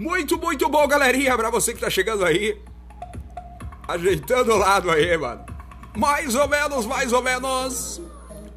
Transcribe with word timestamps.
Muito, 0.00 0.38
muito 0.38 0.66
bom, 0.66 0.88
galerinha, 0.88 1.36
pra 1.36 1.50
você 1.50 1.74
que 1.74 1.80
tá 1.80 1.90
chegando 1.90 2.24
aí. 2.24 2.58
Ajeitando 3.86 4.54
o 4.54 4.56
lado 4.56 4.90
aí, 4.90 5.14
mano. 5.18 5.44
Mais 5.94 6.34
ou 6.34 6.48
menos, 6.48 6.86
mais 6.86 7.12
ou 7.12 7.20
menos. 7.20 8.00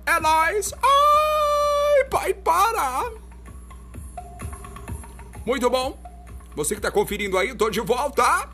É 0.05 0.21
nóis. 0.21 0.71
Ai, 0.81 2.05
pai, 2.05 2.33
para. 2.33 3.11
Muito 5.45 5.69
bom. 5.69 6.01
Você 6.55 6.75
que 6.75 6.81
tá 6.81 6.89
conferindo 6.89 7.37
aí, 7.37 7.53
tô 7.53 7.69
de 7.69 7.81
volta. 7.81 8.47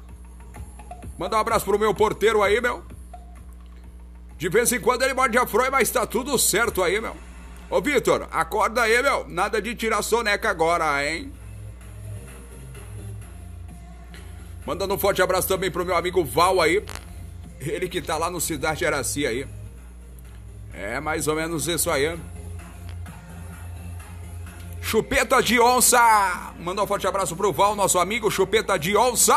Manda 1.15 1.37
um 1.37 1.39
abraço 1.41 1.65
pro 1.65 1.77
meu 1.77 1.93
porteiro 1.93 2.41
aí, 2.41 2.59
meu. 2.59 2.83
De 4.35 4.49
vez 4.49 4.71
em 4.71 4.79
quando 4.79 5.03
ele 5.03 5.13
morde 5.13 5.37
a 5.37 5.45
froia, 5.45 5.69
mas 5.69 5.91
tá 5.91 6.07
tudo 6.07 6.39
certo 6.39 6.81
aí, 6.81 6.99
meu. 6.99 7.15
Ô, 7.69 7.79
Vitor, 7.81 8.27
acorda 8.31 8.81
aí, 8.81 9.03
meu. 9.03 9.27
Nada 9.27 9.61
de 9.61 9.75
tirar 9.75 10.01
soneca 10.01 10.49
agora, 10.49 11.05
hein? 11.07 11.31
Mandando 14.69 14.93
um 14.93 14.99
forte 14.99 15.19
abraço 15.19 15.47
também 15.47 15.71
pro 15.71 15.83
meu 15.83 15.95
amigo 15.95 16.23
Val 16.23 16.61
aí. 16.61 16.85
Ele 17.59 17.89
que 17.89 17.99
tá 17.99 18.19
lá 18.19 18.29
no 18.29 18.39
Cidade 18.39 18.85
Araci 18.85 19.25
aí. 19.25 19.47
É 20.71 20.99
mais 20.99 21.27
ou 21.27 21.35
menos 21.35 21.67
isso 21.67 21.89
aí. 21.89 22.15
Chupeta 24.79 25.41
de 25.41 25.59
onça! 25.59 26.53
Manda 26.59 26.83
um 26.83 26.85
forte 26.85 27.07
abraço 27.07 27.35
pro 27.35 27.51
Val, 27.51 27.75
nosso 27.75 27.97
amigo 27.97 28.29
Chupeta 28.29 28.77
de 28.77 28.95
onça. 28.95 29.35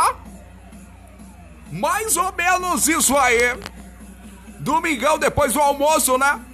Mais 1.71 2.15
ou 2.19 2.31
menos 2.35 2.87
isso 2.87 3.17
aí. 3.17 3.59
Domingão 4.61 5.19
depois 5.19 5.55
do 5.55 5.61
almoço, 5.63 6.19
né? 6.19 6.45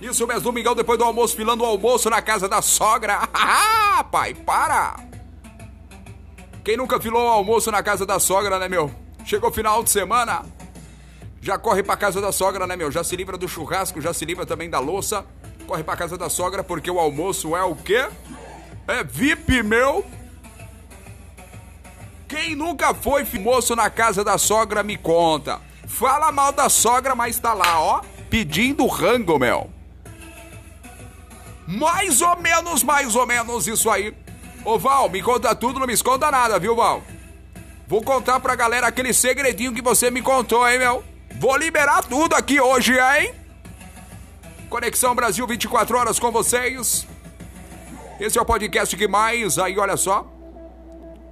Isso 0.00 0.26
mesmo, 0.26 0.44
domingão 0.44 0.74
depois 0.74 0.98
do 0.98 1.04
almoço, 1.04 1.36
filando 1.36 1.62
o 1.62 1.66
almoço 1.66 2.08
na 2.08 2.22
casa 2.22 2.48
da 2.48 2.62
sogra. 2.62 3.28
Ah, 4.00 4.04
pai, 4.04 4.32
para! 4.32 5.07
Quem 6.68 6.76
nunca 6.76 7.00
filou 7.00 7.24
o 7.24 7.30
almoço 7.30 7.70
na 7.70 7.82
casa 7.82 8.04
da 8.04 8.20
sogra, 8.20 8.58
né, 8.58 8.68
meu? 8.68 8.90
Chegou 9.24 9.50
final 9.50 9.82
de 9.82 9.88
semana, 9.88 10.44
já 11.40 11.56
corre 11.56 11.82
pra 11.82 11.96
casa 11.96 12.20
da 12.20 12.30
sogra, 12.30 12.66
né, 12.66 12.76
meu? 12.76 12.92
Já 12.92 13.02
se 13.02 13.16
livra 13.16 13.38
do 13.38 13.48
churrasco, 13.48 14.02
já 14.02 14.12
se 14.12 14.22
livra 14.26 14.44
também 14.44 14.68
da 14.68 14.78
louça. 14.78 15.24
Corre 15.66 15.82
pra 15.82 15.96
casa 15.96 16.18
da 16.18 16.28
sogra 16.28 16.62
porque 16.62 16.90
o 16.90 16.98
almoço 16.98 17.56
é 17.56 17.62
o 17.64 17.74
quê? 17.74 18.06
É 18.86 19.02
VIP, 19.02 19.62
meu! 19.62 20.04
Quem 22.28 22.54
nunca 22.54 22.92
foi 22.92 23.24
moço 23.40 23.74
na 23.74 23.88
casa 23.88 24.22
da 24.22 24.36
sogra, 24.36 24.82
me 24.82 24.98
conta. 24.98 25.62
Fala 25.86 26.30
mal 26.30 26.52
da 26.52 26.68
sogra, 26.68 27.14
mas 27.14 27.38
tá 27.38 27.54
lá, 27.54 27.80
ó, 27.80 28.02
pedindo 28.28 28.86
rango, 28.86 29.38
meu. 29.38 29.70
Mais 31.66 32.20
ou 32.20 32.36
menos, 32.36 32.82
mais 32.82 33.16
ou 33.16 33.26
menos 33.26 33.66
isso 33.66 33.88
aí. 33.88 34.14
Ô 34.64 34.78
Val, 34.78 35.08
me 35.08 35.22
conta 35.22 35.54
tudo, 35.54 35.78
não 35.78 35.86
me 35.86 35.92
esconda 35.92 36.30
nada, 36.30 36.58
viu, 36.58 36.76
Val? 36.76 37.02
Vou 37.86 38.02
contar 38.02 38.38
pra 38.40 38.54
galera 38.54 38.86
aquele 38.86 39.14
segredinho 39.14 39.72
que 39.72 39.80
você 39.80 40.10
me 40.10 40.20
contou, 40.20 40.68
hein, 40.68 40.78
meu? 40.78 41.02
Vou 41.38 41.56
liberar 41.56 42.02
tudo 42.04 42.34
aqui 42.34 42.60
hoje, 42.60 42.92
hein? 42.98 43.34
Conexão 44.68 45.14
Brasil 45.14 45.46
24 45.46 45.96
horas 45.96 46.18
com 46.18 46.30
vocês. 46.30 47.06
Esse 48.20 48.38
é 48.38 48.42
o 48.42 48.44
podcast 48.44 48.94
que 48.96 49.08
mais, 49.08 49.58
aí 49.58 49.78
olha 49.78 49.96
só, 49.96 50.26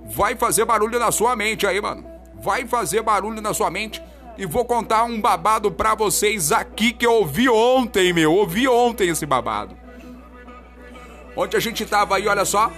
vai 0.07 0.37
fazer 0.37 0.65
barulho 0.65 0.99
na 0.99 1.11
sua 1.11 1.37
mente 1.37 1.67
aí, 1.67 1.81
mano. 1.81 2.07
Vai 2.37 2.67
fazer 2.67 3.03
barulho 3.03 3.43
na 3.43 3.53
sua 3.53 3.71
mente 3.71 4.01
e 4.39 4.47
vou 4.47 4.65
contar 4.65 5.05
um 5.05 5.21
babado 5.21 5.71
pra 5.71 5.95
vocês 5.95 6.53
aqui 6.53 6.93
que 6.93 7.05
eu 7.05 7.13
ouvi 7.13 7.49
ontem, 7.49 8.13
meu. 8.13 8.33
Ouvi 8.33 8.69
ontem 8.69 9.09
esse 9.09 9.27
babado. 9.27 9.77
Onde 11.37 11.57
a 11.57 11.61
gente 11.61 11.85
tava 11.85 12.17
aí, 12.17 12.27
olha 12.29 12.45
só. 12.45 12.71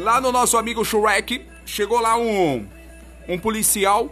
Lá 0.00 0.20
no 0.20 0.32
nosso 0.32 0.56
amigo 0.56 0.84
Shrek, 0.84 1.46
chegou 1.64 2.00
lá 2.00 2.16
um 2.16 2.66
um 3.28 3.38
policial 3.38 4.10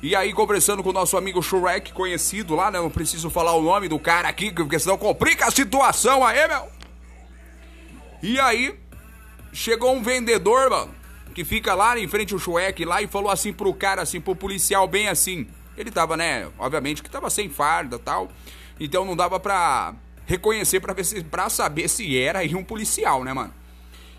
e 0.00 0.16
aí 0.16 0.32
conversando 0.32 0.82
com 0.82 0.90
o 0.90 0.92
nosso 0.92 1.16
amigo 1.16 1.42
Shrek, 1.42 1.92
conhecido 1.92 2.54
lá, 2.54 2.70
né? 2.70 2.78
Não 2.78 2.88
preciso 2.88 3.28
falar 3.28 3.52
o 3.52 3.62
nome 3.62 3.88
do 3.88 3.98
cara 3.98 4.28
aqui, 4.28 4.52
porque 4.52 4.78
senão 4.78 4.96
complica 4.96 5.46
a 5.46 5.50
situação 5.50 6.24
aí, 6.24 6.46
meu. 6.46 6.68
E 8.22 8.38
aí 8.40 8.78
chegou 9.52 9.92
um 9.92 10.02
vendedor, 10.02 10.70
mano 10.70 11.02
que 11.32 11.44
fica 11.44 11.74
lá 11.74 11.98
em 11.98 12.06
frente 12.06 12.34
ao 12.34 12.38
Shrek 12.38 12.84
lá 12.84 13.00
e 13.02 13.06
falou 13.06 13.30
assim 13.30 13.52
pro 13.52 13.72
cara, 13.72 14.02
assim, 14.02 14.20
pro 14.20 14.36
policial, 14.36 14.86
bem 14.86 15.08
assim. 15.08 15.46
Ele 15.76 15.90
tava, 15.90 16.16
né, 16.16 16.48
obviamente 16.58 17.02
que 17.02 17.10
tava 17.10 17.30
sem 17.30 17.48
farda 17.48 17.98
tal. 17.98 18.28
Então 18.78 19.04
não 19.04 19.16
dava 19.16 19.40
pra 19.40 19.94
reconhecer 20.26 20.80
pra, 20.80 20.92
ver 20.92 21.04
se, 21.04 21.24
pra 21.24 21.48
saber 21.48 21.88
se 21.88 22.18
era 22.18 22.40
aí 22.40 22.54
um 22.54 22.62
policial, 22.62 23.24
né, 23.24 23.32
mano? 23.32 23.61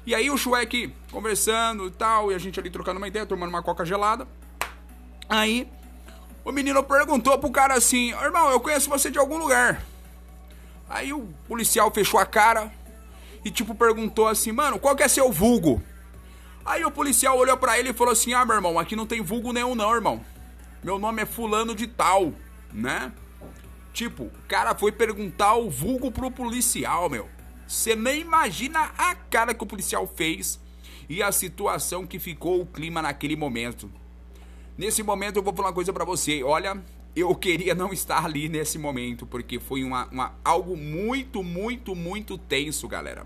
E 0.06 0.14
aí 0.14 0.30
o 0.30 0.38
Shrek 0.38 0.94
conversando 1.12 1.88
e 1.88 1.91
tal, 1.91 2.31
e 2.31 2.36
a 2.36 2.38
gente 2.38 2.59
ali 2.59 2.69
trocando 2.69 2.97
uma 2.97 3.08
ideia, 3.08 3.25
tomando 3.25 3.50
uma 3.50 3.64
coca 3.64 3.86
gelada. 3.86 4.28
Aí 5.30 5.68
o 6.44 6.52
menino 6.52 6.84
perguntou 6.84 7.38
pro 7.40 7.52
cara 7.52 7.75
assim: 7.75 8.12
Irmão, 8.12 8.50
eu 8.52 8.59
conheço 8.59 8.90
você 8.90 9.09
de 9.09 9.18
algum 9.18 9.38
lugar. 9.38 9.84
Aí 10.90 11.13
o 11.13 11.28
policial 11.47 11.90
fechou 11.92 12.19
a 12.19 12.25
cara 12.25 12.72
e 13.46 13.50
tipo 13.50 13.74
perguntou 13.74 14.28
assim: 14.28 14.52
Mano, 14.52 14.78
qual 14.78 14.96
que 14.96 15.03
é 15.03 15.08
seu 15.08 15.31
vulgo? 15.31 15.81
Aí 16.66 16.84
o 16.84 16.92
policial 16.92 17.38
olhou 17.38 17.58
para 17.58 17.80
ele 17.80 17.90
e 17.90 17.94
falou 17.94 18.12
assim: 18.12 18.34
Ah, 18.34 18.46
meu 18.46 18.56
irmão, 18.56 18.78
aqui 18.78 18.96
não 18.96 19.06
tem 19.06 19.22
vulgo 19.22 19.53
nenhum, 19.53 19.75
não, 19.75 19.94
irmão. 19.94 20.24
Meu 20.84 21.00
nome 21.00 21.22
é 21.22 21.25
Fulano 21.25 21.74
de 21.74 21.88
Tal, 21.88 22.34
né? 22.74 23.12
Tipo, 23.94 24.24
o 24.24 24.31
cara 24.47 24.75
foi 24.75 24.92
perguntar 24.92 25.56
o 25.56 25.69
vulgo 25.69 26.12
pro 26.12 26.30
policial, 26.30 27.09
meu. 27.09 27.30
Você 27.74 27.96
nem 27.96 28.22
imagina 28.22 28.94
a 28.96 29.16
cara 29.16 29.52
que 29.52 29.64
o 29.64 29.66
policial 29.66 30.06
fez 30.06 30.60
e 31.10 31.24
a 31.24 31.32
situação 31.32 32.06
que 32.06 32.20
ficou 32.20 32.62
o 32.62 32.68
clima 32.68 33.02
naquele 33.02 33.36
momento. 33.36 33.92
Nesse 34.78 35.02
momento 35.02 35.38
eu 35.38 35.44
vou 35.44 35.56
falar 35.56 35.70
uma 35.70 35.74
coisa 35.74 35.92
para 35.92 36.06
você. 36.06 36.44
Olha, 36.44 36.80
eu 37.16 37.34
queria 37.36 37.74
não 37.74 37.92
estar 37.92 38.24
ali 38.24 38.48
nesse 38.48 38.78
momento 38.78 39.26
porque 39.26 39.60
foi 39.60 39.84
uma, 39.84 40.06
uma 40.10 40.36
algo 40.46 40.78
muito, 40.78 41.44
muito, 41.44 41.96
muito 41.96 42.38
tenso, 42.38 42.88
galera. 42.88 43.26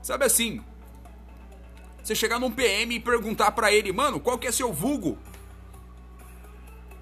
Sabe 0.00 0.24
assim, 0.24 0.62
você 2.00 2.14
chegar 2.14 2.38
num 2.38 2.52
PM 2.52 2.94
e 2.94 3.00
perguntar 3.00 3.50
para 3.50 3.72
ele, 3.72 3.92
mano, 3.92 4.20
qual 4.20 4.38
que 4.38 4.46
é 4.46 4.52
seu 4.52 4.72
vulgo? 4.72 5.18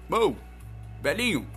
Mano, 0.09 0.35
velhinho, 1.03 1.47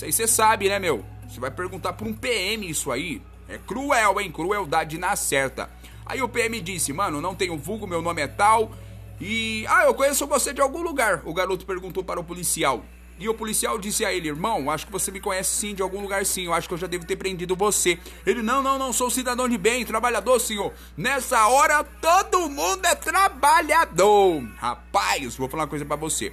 aí 0.00 0.12
você 0.12 0.28
sabe, 0.28 0.68
né, 0.68 0.78
meu? 0.78 1.04
Você 1.28 1.40
vai 1.40 1.50
perguntar 1.50 1.94
pra 1.94 2.06
um 2.06 2.14
PM 2.14 2.70
isso 2.70 2.92
aí. 2.92 3.20
É 3.48 3.58
cruel, 3.58 4.20
hein? 4.20 4.30
Crueldade 4.30 4.98
na 4.98 5.16
certa. 5.16 5.70
Aí 6.04 6.22
o 6.22 6.28
PM 6.28 6.60
disse, 6.60 6.92
mano, 6.92 7.20
não 7.20 7.34
tenho 7.34 7.56
vulgo, 7.56 7.86
meu 7.86 8.02
nome 8.02 8.22
é 8.22 8.28
tal. 8.28 8.72
E. 9.20 9.64
Ah, 9.68 9.84
eu 9.84 9.94
conheço 9.94 10.26
você 10.26 10.52
de 10.52 10.60
algum 10.60 10.82
lugar. 10.82 11.22
O 11.24 11.34
garoto 11.34 11.66
perguntou 11.66 12.04
para 12.04 12.20
o 12.20 12.24
policial. 12.24 12.84
E 13.18 13.28
o 13.28 13.34
policial 13.34 13.78
disse 13.78 14.04
a 14.04 14.12
ele: 14.12 14.28
Irmão, 14.28 14.70
acho 14.70 14.86
que 14.86 14.92
você 14.92 15.10
me 15.10 15.20
conhece 15.20 15.50
sim, 15.50 15.74
de 15.74 15.82
algum 15.82 16.00
lugar 16.00 16.24
sim. 16.24 16.44
Eu 16.44 16.54
acho 16.54 16.68
que 16.68 16.74
eu 16.74 16.78
já 16.78 16.86
devo 16.86 17.04
ter 17.04 17.16
prendido 17.16 17.56
você. 17.56 17.98
Ele: 18.24 18.42
Não, 18.42 18.62
não, 18.62 18.78
não, 18.78 18.92
sou 18.92 19.10
cidadão 19.10 19.48
de 19.48 19.58
bem, 19.58 19.84
trabalhador, 19.84 20.38
senhor. 20.40 20.72
Nessa 20.96 21.48
hora 21.48 21.82
todo 21.82 22.48
mundo 22.48 22.84
é 22.86 22.94
trabalhador. 22.94 24.42
Rapaz, 24.56 25.36
vou 25.36 25.48
falar 25.48 25.64
uma 25.64 25.68
coisa 25.68 25.84
para 25.84 25.96
você. 25.96 26.32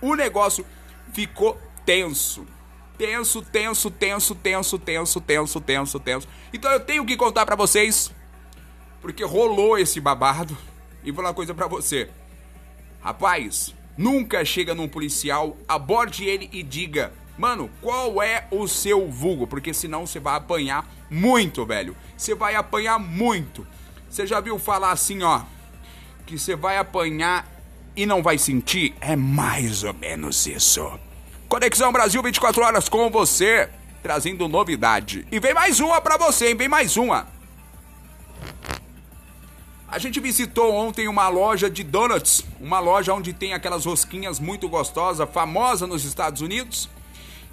O 0.00 0.14
negócio 0.14 0.64
ficou 1.12 1.58
tenso. 1.84 2.46
Tenso, 3.00 3.40
tenso, 3.40 3.90
tenso, 3.90 4.34
tenso, 4.34 4.78
tenso, 4.78 5.20
tenso, 5.20 5.60
tenso, 5.60 6.00
tenso. 6.00 6.28
Então 6.52 6.70
eu 6.70 6.80
tenho 6.80 7.06
que 7.06 7.16
contar 7.16 7.46
para 7.46 7.56
vocês. 7.56 8.12
Porque 9.00 9.24
rolou 9.24 9.78
esse 9.78 9.98
babado. 10.00 10.54
E 11.02 11.10
vou 11.10 11.16
falar 11.16 11.28
uma 11.28 11.34
coisa 11.34 11.54
para 11.54 11.66
você. 11.66 12.10
Rapaz, 13.00 13.74
Nunca 14.00 14.42
chega 14.46 14.74
num 14.74 14.88
policial, 14.88 15.58
aborde 15.68 16.24
ele 16.24 16.48
e 16.52 16.62
diga: 16.62 17.12
Mano, 17.36 17.70
qual 17.82 18.22
é 18.22 18.46
o 18.50 18.66
seu 18.66 19.10
vulgo? 19.10 19.46
Porque 19.46 19.74
senão 19.74 20.06
você 20.06 20.18
vai 20.18 20.36
apanhar 20.36 20.88
muito, 21.10 21.66
velho. 21.66 21.94
Você 22.16 22.34
vai 22.34 22.54
apanhar 22.54 22.98
muito. 22.98 23.66
Você 24.08 24.26
já 24.26 24.40
viu 24.40 24.58
falar 24.58 24.92
assim, 24.92 25.22
ó? 25.22 25.42
Que 26.24 26.38
você 26.38 26.56
vai 26.56 26.78
apanhar 26.78 27.46
e 27.94 28.06
não 28.06 28.22
vai 28.22 28.38
sentir? 28.38 28.94
É 29.02 29.14
mais 29.14 29.84
ou 29.84 29.92
menos 29.92 30.46
isso. 30.46 30.98
Conexão 31.50 31.90
Brasil 31.90 32.22
24 32.22 32.62
horas 32.62 32.88
com 32.88 33.10
você, 33.10 33.68
trazendo 34.04 34.46
novidade. 34.46 35.26
E 35.32 35.40
vem 35.40 35.52
mais 35.52 35.80
uma 35.80 36.00
pra 36.00 36.16
você, 36.16 36.46
hein? 36.46 36.54
Vem 36.54 36.68
mais 36.68 36.96
uma. 36.96 37.26
A 39.88 39.98
gente 39.98 40.20
visitou 40.20 40.72
ontem 40.72 41.08
uma 41.08 41.28
loja 41.28 41.68
de 41.68 41.82
donuts, 41.82 42.44
uma 42.60 42.78
loja 42.78 43.12
onde 43.12 43.32
tem 43.32 43.52
aquelas 43.52 43.84
rosquinhas 43.84 44.38
muito 44.38 44.68
gostosas, 44.68 45.28
famosa 45.28 45.88
nos 45.88 46.04
Estados 46.04 46.40
Unidos. 46.40 46.88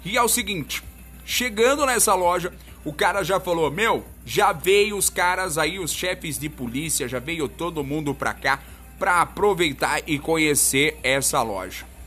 E 0.04 0.16
é 0.16 0.22
o 0.22 0.28
seguinte, 0.28 0.80
chegando 1.24 1.84
nessa 1.84 2.14
loja, 2.14 2.52
o 2.84 2.92
cara 2.92 3.24
já 3.24 3.40
falou: 3.40 3.68
"Meu, 3.68 4.04
já 4.24 4.52
veio 4.52 4.96
os 4.96 5.10
caras 5.10 5.58
aí, 5.58 5.80
os 5.80 5.92
chefes 5.92 6.38
de 6.38 6.48
polícia, 6.48 7.08
já 7.08 7.18
veio 7.18 7.48
todo 7.48 7.82
mundo 7.82 8.14
pra 8.14 8.32
cá 8.32 8.60
pra 8.96 9.22
aproveitar 9.22 10.02
e 10.06 10.20
conhecer 10.20 10.96
essa 11.02 11.42
loja". 11.42 11.97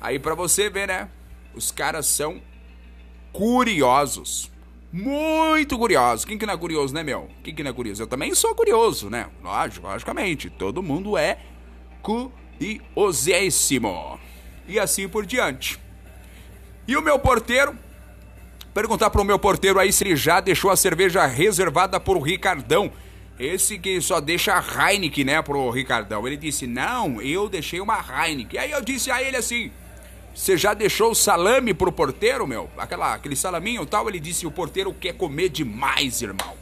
Aí 0.00 0.18
para 0.18 0.34
você 0.34 0.70
ver, 0.70 0.88
né? 0.88 1.08
Os 1.54 1.70
caras 1.70 2.06
são 2.06 2.40
curiosos. 3.32 4.50
muito 4.96 5.78
curiosos. 5.78 6.24
Quem 6.24 6.38
que 6.38 6.46
não 6.46 6.54
é 6.54 6.56
curioso, 6.56 6.94
né, 6.94 7.02
meu? 7.02 7.28
Quem 7.44 7.54
que 7.54 7.62
não 7.62 7.70
é 7.70 7.74
curioso? 7.74 8.02
Eu 8.02 8.06
também 8.06 8.34
sou 8.34 8.54
curioso, 8.54 9.10
né? 9.10 9.26
Lógico, 9.42 9.86
logicamente. 9.86 10.48
Todo 10.48 10.82
mundo 10.82 11.18
é 11.18 11.38
curiosíssimo. 12.02 14.18
E 14.66 14.78
assim 14.78 15.06
por 15.08 15.26
diante. 15.26 15.78
E 16.88 16.96
o 16.96 17.02
meu 17.02 17.18
porteiro? 17.18 17.76
Perguntar 18.72 19.10
pro 19.10 19.24
meu 19.24 19.38
porteiro 19.38 19.78
aí 19.78 19.92
se 19.92 20.02
ele 20.04 20.16
já 20.16 20.40
deixou 20.40 20.70
a 20.70 20.76
cerveja 20.76 21.26
reservada 21.26 22.00
por 22.00 22.18
Ricardão. 22.20 22.90
Esse 23.38 23.78
que 23.78 24.00
só 24.00 24.18
deixa 24.18 24.54
a 24.54 24.90
Heineken, 24.90 25.24
né, 25.24 25.42
pro 25.42 25.68
Ricardão. 25.68 26.26
Ele 26.26 26.38
disse, 26.38 26.66
não, 26.66 27.20
eu 27.20 27.50
deixei 27.50 27.80
uma 27.80 27.98
Heineken. 27.98 28.58
Aí 28.58 28.70
eu 28.70 28.80
disse 28.80 29.10
a 29.10 29.22
ele 29.22 29.36
assim, 29.36 29.70
você 30.36 30.54
já 30.54 30.74
deixou 30.74 31.12
o 31.12 31.14
salame 31.14 31.72
pro 31.72 31.90
porteiro, 31.90 32.46
meu? 32.46 32.68
Aquela, 32.76 33.14
aquele 33.14 33.34
salaminho 33.34 33.82
e 33.82 33.86
tal. 33.86 34.06
Ele 34.06 34.20
disse: 34.20 34.46
o 34.46 34.50
porteiro 34.50 34.92
quer 34.92 35.14
comer 35.14 35.48
demais, 35.48 36.20
irmão. 36.20 36.54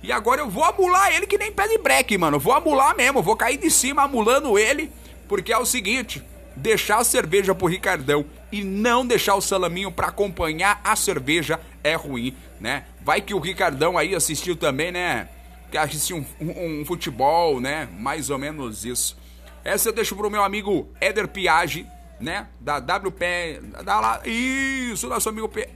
E 0.00 0.12
agora 0.12 0.40
eu 0.40 0.48
vou 0.48 0.62
amular 0.62 1.12
ele 1.12 1.26
que 1.26 1.36
nem 1.36 1.50
pé 1.50 1.66
de 1.66 1.78
breque, 1.78 2.16
mano. 2.16 2.38
Vou 2.38 2.52
amular 2.52 2.96
mesmo, 2.96 3.20
vou 3.20 3.34
cair 3.34 3.56
de 3.58 3.72
cima 3.72 4.04
amulando 4.04 4.56
ele. 4.56 4.92
Porque 5.26 5.52
é 5.52 5.58
o 5.58 5.66
seguinte: 5.66 6.22
deixar 6.54 6.98
a 6.98 7.04
cerveja 7.04 7.52
pro 7.56 7.66
Ricardão 7.66 8.24
e 8.52 8.62
não 8.62 9.04
deixar 9.04 9.34
o 9.34 9.40
salaminho 9.40 9.90
para 9.90 10.06
acompanhar 10.06 10.80
a 10.84 10.94
cerveja 10.94 11.58
é 11.82 11.96
ruim, 11.96 12.36
né? 12.60 12.84
Vai 13.02 13.20
que 13.20 13.34
o 13.34 13.40
Ricardão 13.40 13.98
aí 13.98 14.14
assistiu 14.14 14.54
também, 14.54 14.92
né? 14.92 15.28
Que 15.72 15.76
assistiu 15.76 16.18
um, 16.40 16.46
um, 16.46 16.80
um, 16.80 16.84
futebol, 16.84 17.60
né? 17.60 17.88
Mais 17.98 18.30
ou 18.30 18.38
menos 18.38 18.84
isso. 18.84 19.18
Essa 19.64 19.88
eu 19.88 19.92
deixo 19.92 20.14
pro 20.14 20.30
meu 20.30 20.44
amigo 20.44 20.88
Éder 21.00 21.26
Piage, 21.26 21.84
né? 22.20 22.48
Da 22.60 22.78
WP. 22.78 23.60
Da 23.84 24.00
lá. 24.00 24.20
Isso, 24.24 25.08
nosso 25.08 25.28
amigo 25.28 25.48
P. 25.48 25.68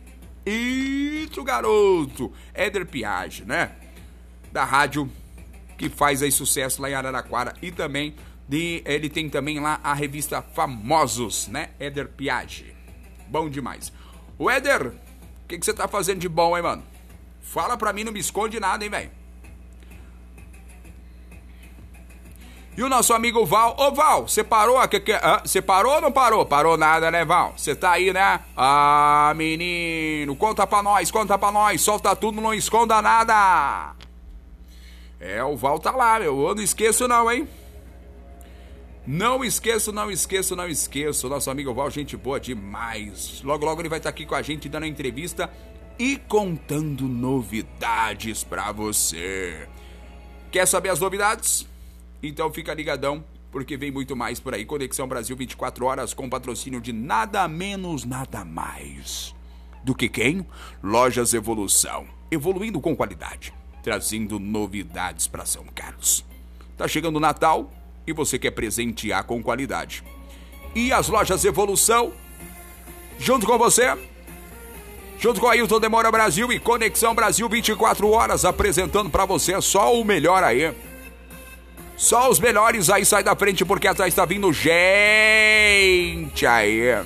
Isso, 0.44 1.42
garoto! 1.44 2.32
Éder 2.52 2.86
Piage, 2.86 3.44
né? 3.44 3.72
Da 4.50 4.64
rádio 4.64 5.10
que 5.78 5.88
faz 5.88 6.22
aí 6.22 6.30
sucesso 6.30 6.82
lá 6.82 6.90
em 6.90 6.94
Araraquara 6.94 7.54
e 7.62 7.70
também 7.70 8.14
de, 8.48 8.82
ele 8.84 9.08
tem 9.08 9.28
também 9.28 9.60
lá 9.60 9.80
a 9.82 9.94
revista 9.94 10.42
Famosos, 10.42 11.48
né? 11.48 11.70
Éder 11.78 12.08
Piage. 12.08 12.74
Bom 13.28 13.48
demais. 13.48 13.92
O 14.38 14.50
Éder, 14.50 14.88
o 14.88 15.48
que, 15.48 15.58
que 15.58 15.64
você 15.64 15.72
tá 15.72 15.88
fazendo 15.88 16.18
de 16.18 16.28
bom, 16.28 16.56
hein, 16.56 16.62
mano? 16.62 16.82
Fala 17.40 17.76
pra 17.76 17.92
mim, 17.92 18.04
não 18.04 18.12
me 18.12 18.20
esconde 18.20 18.58
nada, 18.60 18.84
hein, 18.84 18.90
velho? 18.90 19.10
E 22.74 22.82
o 22.82 22.88
nosso 22.88 23.12
amigo 23.12 23.44
Val. 23.44 23.76
Ô 23.78 23.92
Val, 23.92 24.26
você 24.26 24.42
parou? 24.42 24.76
Você 25.44 25.60
parou 25.60 25.94
ou 25.94 26.00
não 26.00 26.10
parou? 26.10 26.46
Parou 26.46 26.76
nada, 26.76 27.10
né, 27.10 27.24
Val? 27.24 27.52
Você 27.56 27.74
tá 27.74 27.92
aí, 27.92 28.12
né? 28.12 28.40
Ah, 28.56 29.32
menino, 29.36 30.34
conta 30.36 30.66
pra 30.66 30.82
nós, 30.82 31.10
conta 31.10 31.38
pra 31.38 31.52
nós. 31.52 31.82
Solta 31.82 32.16
tudo, 32.16 32.40
não 32.40 32.54
esconda 32.54 33.02
nada. 33.02 33.94
É, 35.20 35.44
o 35.44 35.54
Val 35.54 35.78
tá 35.78 35.90
lá, 35.90 36.18
meu. 36.18 36.48
Eu 36.48 36.54
não 36.54 36.62
esqueço, 36.62 37.06
não, 37.06 37.30
hein? 37.30 37.46
Não 39.06 39.44
esqueço, 39.44 39.92
não 39.92 40.10
esqueço, 40.10 40.56
não 40.56 40.66
esqueço. 40.66 41.28
Nosso 41.28 41.50
amigo 41.50 41.74
Val, 41.74 41.90
gente 41.90 42.16
boa 42.16 42.40
demais. 42.40 43.42
Logo, 43.42 43.66
logo 43.66 43.82
ele 43.82 43.88
vai 43.90 43.98
estar 43.98 44.08
aqui 44.08 44.24
com 44.24 44.34
a 44.34 44.40
gente 44.40 44.68
dando 44.68 44.84
a 44.84 44.88
entrevista 44.88 45.50
e 45.98 46.16
contando 46.16 47.06
novidades 47.06 48.42
pra 48.42 48.72
você. 48.72 49.68
Quer 50.50 50.66
saber 50.66 50.88
as 50.88 51.00
novidades? 51.00 51.70
Então 52.22 52.52
fica 52.52 52.72
ligadão, 52.72 53.24
porque 53.50 53.76
vem 53.76 53.90
muito 53.90 54.14
mais 54.14 54.38
por 54.38 54.54
aí. 54.54 54.64
Conexão 54.64 55.08
Brasil 55.08 55.36
24 55.36 55.84
horas 55.84 56.14
com 56.14 56.28
patrocínio 56.28 56.80
de 56.80 56.92
nada 56.92 57.48
menos, 57.48 58.04
nada 58.04 58.44
mais. 58.44 59.34
Do 59.82 59.94
que 59.94 60.08
quem? 60.08 60.46
Lojas 60.82 61.34
Evolução. 61.34 62.06
Evoluindo 62.30 62.80
com 62.80 62.94
qualidade, 62.94 63.52
trazendo 63.82 64.38
novidades 64.38 65.26
para 65.26 65.44
São 65.44 65.64
Carlos. 65.74 66.24
Tá 66.76 66.86
chegando 66.86 67.16
o 67.16 67.20
Natal 67.20 67.70
e 68.06 68.12
você 68.12 68.38
quer 68.38 68.52
presentear 68.52 69.24
com 69.24 69.42
qualidade. 69.42 70.04
E 70.74 70.92
as 70.92 71.08
lojas 71.08 71.44
Evolução, 71.44 72.12
junto 73.18 73.44
com 73.44 73.58
você, 73.58 73.94
junto 75.18 75.40
com 75.40 75.48
a 75.48 75.52
Ailton 75.52 75.80
Demora 75.80 76.10
Brasil 76.10 76.52
e 76.52 76.60
Conexão 76.60 77.14
Brasil 77.14 77.48
24 77.48 78.08
horas, 78.08 78.44
apresentando 78.44 79.10
para 79.10 79.26
você 79.26 79.60
só 79.60 79.94
o 79.94 80.04
melhor 80.04 80.44
aí. 80.44 80.72
Só 81.96 82.28
os 82.30 82.40
melhores 82.40 82.90
aí 82.90 83.04
sai 83.04 83.22
da 83.22 83.36
frente 83.36 83.64
porque 83.64 83.86
atrás 83.86 84.12
está 84.12 84.24
vindo 84.24 84.52
gente 84.52 86.46
aí. 86.46 87.02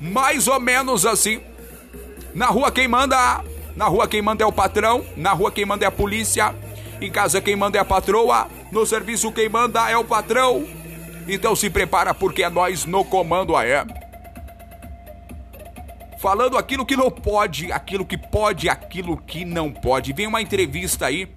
Mais 0.00 0.48
ou 0.48 0.60
menos 0.60 1.04
assim. 1.04 1.40
Na 2.34 2.46
rua 2.46 2.70
quem 2.70 2.88
manda, 2.88 3.44
na 3.76 3.86
rua 3.86 4.08
quem 4.08 4.20
manda 4.20 4.42
é 4.42 4.46
o 4.46 4.52
patrão, 4.52 5.04
na 5.16 5.32
rua 5.32 5.52
quem 5.52 5.64
manda 5.64 5.84
é 5.84 5.88
a 5.88 5.92
polícia, 5.92 6.54
em 7.00 7.10
casa 7.10 7.40
quem 7.40 7.54
manda 7.54 7.78
é 7.78 7.80
a 7.80 7.84
patroa, 7.84 8.48
no 8.72 8.84
serviço 8.84 9.30
quem 9.30 9.48
manda 9.48 9.88
é 9.88 9.96
o 9.96 10.04
patrão. 10.04 10.66
Então 11.28 11.54
se 11.54 11.70
prepara 11.70 12.12
porque 12.12 12.42
é 12.42 12.50
nós 12.50 12.84
no 12.84 13.04
comando 13.04 13.54
aí. 13.56 13.70
Falando 16.20 16.56
aquilo 16.56 16.86
que 16.86 16.96
não 16.96 17.10
pode, 17.10 17.70
aquilo 17.70 18.04
que 18.04 18.16
pode, 18.16 18.68
aquilo 18.68 19.16
que 19.16 19.44
não 19.44 19.70
pode. 19.70 20.12
Vem 20.12 20.26
uma 20.26 20.40
entrevista 20.40 21.06
aí 21.06 21.28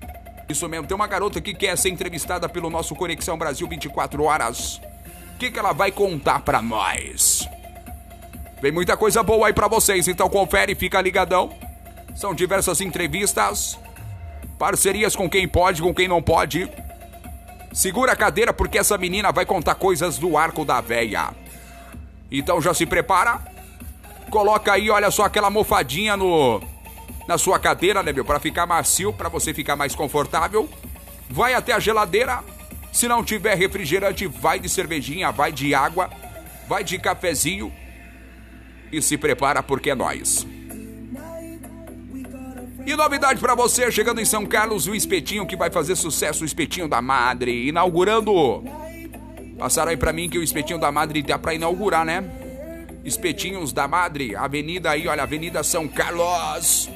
isso 0.49 0.67
mesmo, 0.69 0.88
tem 0.88 0.95
uma 0.95 1.07
garota 1.07 1.41
que 1.41 1.53
quer 1.53 1.77
ser 1.77 1.89
entrevistada 1.89 2.47
pelo 2.47 2.69
nosso 2.69 2.95
Conexão 2.95 3.38
Brasil 3.38 3.67
24 3.67 4.23
horas. 4.23 4.77
O 5.35 5.38
que, 5.38 5.51
que 5.51 5.59
ela 5.59 5.73
vai 5.73 5.91
contar 5.91 6.39
pra 6.39 6.61
nós? 6.61 7.47
Vem 8.61 8.71
muita 8.71 8.95
coisa 8.95 9.21
boa 9.21 9.47
aí 9.47 9.53
pra 9.53 9.67
vocês, 9.67 10.07
então 10.07 10.29
confere, 10.29 10.73
fica 10.73 11.01
ligadão. 11.01 11.51
São 12.15 12.33
diversas 12.33 12.81
entrevistas, 12.81 13.77
parcerias 14.57 15.15
com 15.15 15.29
quem 15.29 15.47
pode, 15.47 15.81
com 15.81 15.94
quem 15.94 16.07
não 16.07 16.21
pode. 16.21 16.67
Segura 17.73 18.13
a 18.13 18.15
cadeira 18.15 18.53
porque 18.53 18.77
essa 18.77 18.97
menina 18.97 19.31
vai 19.31 19.45
contar 19.45 19.75
coisas 19.75 20.17
do 20.17 20.38
arco 20.38 20.65
da 20.65 20.81
véia. 20.81 21.29
Então 22.31 22.61
já 22.61 22.73
se 22.73 22.85
prepara. 22.85 23.39
Coloca 24.31 24.73
aí, 24.73 24.89
olha 24.89 25.11
só 25.11 25.23
aquela 25.25 25.49
mofadinha 25.49 26.17
no 26.17 26.61
na 27.27 27.38
sua 27.38 27.59
cadeira, 27.59 28.01
né, 28.01 28.13
meu? 28.13 28.24
Para 28.24 28.39
ficar 28.39 28.65
macio, 28.65 29.12
para 29.12 29.29
você 29.29 29.53
ficar 29.53 29.75
mais 29.75 29.94
confortável. 29.94 30.69
Vai 31.29 31.53
até 31.53 31.74
a 31.74 31.79
geladeira. 31.79 32.44
Se 32.91 33.07
não 33.07 33.24
tiver 33.24 33.56
refrigerante, 33.56 34.25
vai 34.25 34.59
de 34.59 34.69
cervejinha, 34.69 35.31
vai 35.31 35.51
de 35.51 35.75
água, 35.75 36.09
vai 36.68 36.83
de 36.83 36.97
cafezinho. 36.97 37.71
E 38.91 39.01
se 39.01 39.18
prepara 39.18 39.62
porque 39.62 39.89
é 39.89 39.95
nós. 39.95 40.47
E 42.85 42.95
novidade 42.95 43.41
para 43.41 43.53
você, 43.53 43.91
chegando 43.91 44.21
em 44.21 44.25
São 44.25 44.45
Carlos, 44.45 44.88
o 44.88 44.95
espetinho 44.95 45.45
que 45.45 45.57
vai 45.57 45.69
fazer 45.69 45.97
sucesso, 45.97 46.44
o 46.44 46.45
espetinho 46.45 46.88
da 46.88 47.01
Madre, 47.01 47.68
inaugurando. 47.68 48.63
Passaram 49.59 49.92
aí 49.92 49.97
para 49.97 50.13
mim 50.13 50.30
que 50.30 50.37
o 50.37 50.44
espetinho 50.44 50.80
da 50.80 50.90
Madre 50.90 51.21
dá 51.21 51.37
para 51.37 51.54
inaugurar, 51.54 52.06
né? 52.06 52.23
Espetinhos 53.04 53.73
da 53.73 53.90
Madre, 53.90 54.37
avenida 54.37 54.92
aí, 54.92 55.06
olha, 55.06 55.23
Avenida 55.23 55.63
São 55.63 55.85
Carlos. 55.85 56.90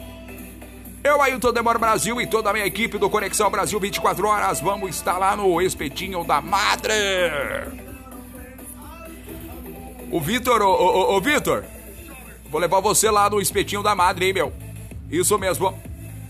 Eu, 1.04 1.20
Ailton 1.22 1.52
Demora 1.52 1.80
Brasil 1.80 2.22
e 2.22 2.28
toda 2.28 2.52
a 2.52 2.54
minha 2.54 2.66
equipe 2.66 3.00
do 3.00 3.10
Conexão 3.10 3.50
Brasil 3.50 3.80
24 3.80 4.28
Horas, 4.28 4.62
vamos 4.62 4.96
estar 4.96 5.18
lá 5.18 5.36
no 5.36 5.60
Espetinho 5.60 6.24
da 6.24 6.40
Madre. 6.40 6.94
O 10.12 10.22
Vitor, 10.22 10.62
ô, 10.62 10.72
ô, 10.72 11.16
ô 11.18 11.22
Vitor, 11.22 11.64
vou 12.52 12.62
levar 12.62 12.80
você 12.82 13.10
lá 13.10 13.30
no 13.30 13.42
Espetinho 13.42 13.82
da 13.82 13.96
Madre, 13.96 14.28
hein, 14.28 14.34
meu? 14.34 14.54
Isso 15.10 15.38
mesmo, 15.40 15.74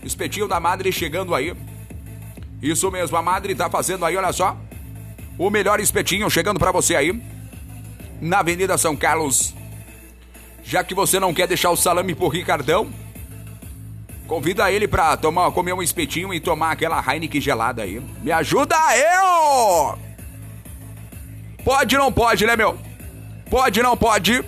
Espetinho 0.02 0.48
da 0.48 0.58
Madre 0.58 0.90
chegando 0.90 1.34
aí. 1.34 1.54
Isso 2.62 2.90
mesmo, 2.90 3.16
a 3.16 3.22
Madre 3.22 3.54
tá 3.54 3.68
fazendo 3.68 4.06
aí, 4.06 4.16
olha 4.16 4.32
só. 4.32 4.56
O 5.36 5.50
melhor 5.50 5.80
espetinho 5.80 6.30
chegando 6.30 6.60
para 6.60 6.70
você 6.70 6.94
aí. 6.94 7.20
Na 8.20 8.38
Avenida 8.38 8.78
São 8.78 8.94
Carlos. 8.94 9.52
Já 10.62 10.84
que 10.84 10.94
você 10.94 11.18
não 11.18 11.34
quer 11.34 11.48
deixar 11.48 11.70
o 11.70 11.76
salame 11.76 12.14
pro 12.14 12.28
Ricardão, 12.28 12.92
Convida 14.26 14.70
ele 14.70 14.88
pra 14.88 15.16
tomar, 15.16 15.50
comer 15.52 15.72
um 15.72 15.82
espetinho 15.82 16.32
e 16.32 16.40
tomar 16.40 16.72
aquela 16.72 17.02
Heineken 17.06 17.40
gelada 17.40 17.82
aí. 17.82 18.00
Me 18.22 18.32
ajuda 18.32 18.76
eu! 18.96 19.98
Pode 21.64 21.96
não 21.96 22.12
pode, 22.12 22.46
né, 22.46 22.56
meu? 22.56 22.78
Pode 23.50 23.82
não 23.82 23.96
pode? 23.96 24.44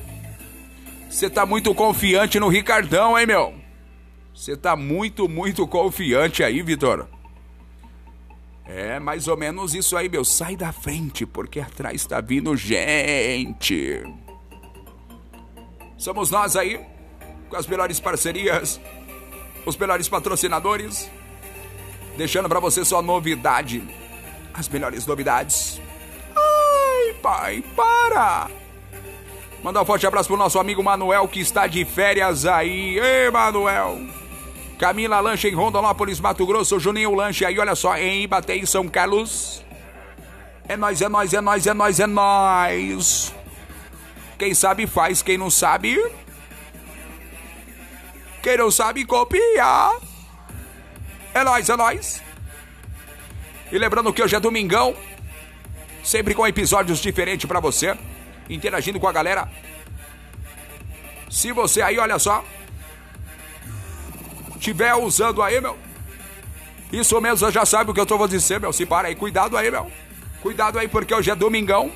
Você 1.08 1.28
tá 1.28 1.44
muito 1.44 1.74
confiante 1.74 2.40
no 2.40 2.48
Ricardão, 2.48 3.18
hein, 3.18 3.26
meu? 3.26 3.54
Você 4.34 4.56
tá 4.56 4.74
muito, 4.74 5.28
muito 5.28 5.66
confiante 5.66 6.42
aí, 6.42 6.60
Vitor. 6.60 7.06
É 8.66 8.98
mais 8.98 9.28
ou 9.28 9.36
menos 9.36 9.74
isso 9.74 9.96
aí, 9.96 10.08
meu. 10.08 10.24
Sai 10.24 10.56
da 10.56 10.72
frente, 10.72 11.24
porque 11.26 11.60
atrás 11.60 12.04
tá 12.06 12.20
vindo 12.20 12.56
gente. 12.56 14.02
Somos 15.96 16.30
nós 16.30 16.56
aí, 16.56 16.80
com 17.48 17.56
as 17.56 17.66
melhores 17.66 18.00
parcerias 18.00 18.80
os 19.64 19.76
melhores 19.76 20.08
patrocinadores, 20.08 21.10
deixando 22.16 22.48
para 22.48 22.60
você 22.60 22.84
só 22.84 23.00
novidade, 23.00 23.82
as 24.52 24.68
melhores 24.68 25.06
novidades. 25.06 25.80
Ai, 26.36 27.14
pai, 27.22 27.64
para! 27.74 28.50
Mandar 29.62 29.82
um 29.82 29.86
forte 29.86 30.06
abraço 30.06 30.28
pro 30.28 30.36
nosso 30.36 30.58
amigo 30.58 30.82
Manuel, 30.82 31.26
que 31.26 31.40
está 31.40 31.66
de 31.66 31.84
férias 31.84 32.44
aí. 32.44 32.98
Ei, 32.98 33.30
Manuel! 33.30 33.98
Camila 34.78 35.20
Lanche 35.20 35.48
em 35.48 35.54
Rondonópolis, 35.54 36.20
Mato 36.20 36.44
Grosso. 36.44 36.78
Juninho 36.78 37.14
Lanche 37.14 37.44
aí, 37.44 37.58
olha 37.58 37.74
só, 37.74 37.96
em 37.96 38.24
Ibateí, 38.24 38.66
São 38.66 38.86
Carlos. 38.88 39.64
É 40.68 40.76
nós, 40.76 41.00
é 41.00 41.08
nós, 41.08 41.32
é 41.32 41.40
nós, 41.40 41.66
é 41.66 41.74
nós, 41.74 42.00
é 42.00 42.06
nós. 42.06 43.34
Quem 44.38 44.52
sabe 44.52 44.86
faz, 44.86 45.22
quem 45.22 45.38
não 45.38 45.48
sabe. 45.48 45.98
Quem 48.44 48.58
não 48.58 48.70
sabe 48.70 49.06
copia. 49.06 49.98
É 51.32 51.42
nós, 51.42 51.66
é 51.66 51.76
nós. 51.78 52.22
E 53.72 53.78
lembrando 53.78 54.12
que 54.12 54.22
hoje 54.22 54.36
é 54.36 54.38
domingão, 54.38 54.94
sempre 56.04 56.34
com 56.34 56.46
episódios 56.46 56.98
diferentes 56.98 57.46
para 57.46 57.58
você, 57.58 57.96
interagindo 58.50 59.00
com 59.00 59.08
a 59.08 59.12
galera. 59.12 59.50
Se 61.30 61.52
você 61.52 61.80
aí, 61.80 61.98
olha 61.98 62.18
só, 62.18 62.44
tiver 64.60 64.94
usando 64.94 65.42
aí, 65.42 65.58
meu, 65.58 65.78
isso 66.92 67.18
mesmo, 67.22 67.38
você 67.38 67.50
já 67.50 67.64
sabe 67.64 67.92
o 67.92 67.94
que 67.94 68.00
eu 68.00 68.04
tô 68.04 68.18
vou 68.18 68.28
dizer, 68.28 68.60
meu. 68.60 68.74
Se 68.74 68.84
para 68.84 69.08
aí, 69.08 69.14
cuidado 69.14 69.56
aí, 69.56 69.70
meu. 69.70 69.90
Cuidado 70.42 70.78
aí, 70.78 70.86
porque 70.86 71.14
hoje 71.14 71.30
é 71.30 71.34
domingão. 71.34 71.90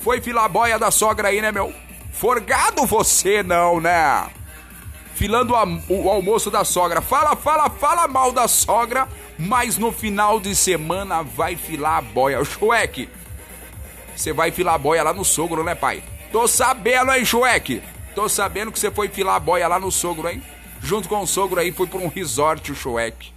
Foi 0.00 0.20
filar 0.20 0.48
boia 0.48 0.80
da 0.80 0.90
sogra 0.90 1.28
aí, 1.28 1.40
né, 1.40 1.52
meu? 1.52 1.72
Forgado 2.12 2.84
você 2.86 3.40
não, 3.44 3.80
né? 3.80 4.28
Filando 5.14 5.54
o 5.88 6.10
almoço 6.10 6.50
da 6.50 6.64
sogra. 6.64 7.00
Fala, 7.00 7.36
fala, 7.36 7.70
fala 7.70 8.08
mal 8.08 8.32
da 8.32 8.48
sogra, 8.48 9.08
mas 9.38 9.78
no 9.78 9.92
final 9.92 10.40
de 10.40 10.54
semana 10.54 11.22
vai 11.22 11.54
filar 11.56 11.98
a 11.98 12.02
boia. 12.02 12.44
Chueque, 12.44 13.08
você 14.14 14.32
vai 14.32 14.50
filar 14.50 14.74
a 14.74 14.78
boia 14.78 15.02
lá 15.02 15.12
no 15.12 15.24
sogro, 15.24 15.62
né, 15.62 15.74
pai? 15.74 16.02
Tô 16.32 16.48
sabendo, 16.48 17.12
hein, 17.12 17.24
Chueque? 17.24 17.80
Tô 18.14 18.28
sabendo 18.28 18.72
que 18.72 18.78
você 18.78 18.90
foi 18.90 19.08
filar 19.08 19.36
a 19.36 19.40
boia 19.40 19.68
lá 19.68 19.78
no 19.78 19.90
sogro, 19.90 20.28
hein? 20.28 20.42
Junto 20.80 21.08
com 21.08 21.20
o 21.20 21.26
sogro 21.26 21.60
aí, 21.60 21.72
foi 21.72 21.86
por 21.86 22.00
um 22.00 22.08
resort, 22.08 22.72
o 22.72 22.74
Chueque. 22.74 23.32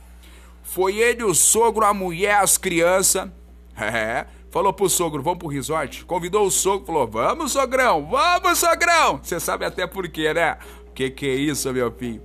Foi 0.63 0.98
ele, 0.98 1.24
o 1.24 1.34
sogro, 1.34 1.86
a 1.86 1.93
mulher, 1.93 2.38
as 2.38 2.57
crianças. 2.57 3.29
É, 3.79 4.25
falou 4.50 4.74
pro 4.74 4.89
sogro, 4.89 5.22
vamos 5.22 5.38
pro 5.38 5.48
resort. 5.48 6.03
Convidou 6.05 6.48
o 6.48 6.50
sogro, 6.50 6.88
falou, 6.88 7.05
vamos, 7.05 7.51
sogrão, 7.51 8.07
vamos, 8.07 8.57
sogrão. 8.57 9.19
Você 9.22 9.39
sabe 9.39 9.65
até 9.65 9.86
por 9.86 10.10
quê, 10.10 10.34
né? 10.34 10.57
Que 10.98 11.12
que 11.12 11.27
é 11.27 11.36
isso, 11.36 11.72
meu 11.72 11.92
filho? 11.92 12.24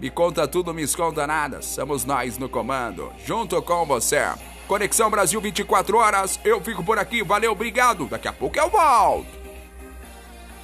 Me 0.00 0.10
conta 0.10 0.48
tudo, 0.48 0.74
me 0.74 0.82
esconda 0.82 1.24
nada. 1.24 1.62
Somos 1.62 2.04
nós 2.04 2.36
no 2.36 2.48
comando, 2.48 3.12
junto 3.24 3.62
com 3.62 3.86
você. 3.86 4.18
Conexão 4.66 5.08
Brasil 5.08 5.40
24 5.40 5.96
horas. 5.96 6.40
Eu 6.44 6.60
fico 6.60 6.82
por 6.82 6.98
aqui. 6.98 7.22
Valeu, 7.22 7.52
obrigado. 7.52 8.06
Daqui 8.06 8.26
a 8.26 8.32
pouco 8.32 8.58
eu 8.58 8.68
volto. 8.68 9.37